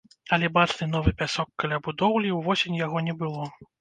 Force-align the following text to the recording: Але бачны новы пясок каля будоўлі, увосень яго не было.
Але 0.35 0.47
бачны 0.55 0.87
новы 0.93 1.13
пясок 1.21 1.51
каля 1.65 1.77
будоўлі, 1.89 2.33
увосень 2.39 2.79
яго 2.85 3.07
не 3.11 3.17
было. 3.21 3.45